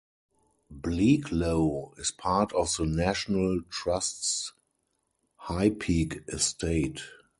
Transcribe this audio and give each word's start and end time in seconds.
Bleaklow 0.71 1.93
is 1.99 2.09
part 2.09 2.51
of 2.53 2.75
the 2.75 2.87
National 2.87 3.61
Trust's 3.69 4.51
High 5.35 5.69
Peak 5.69 6.23
Estate. 6.27 7.01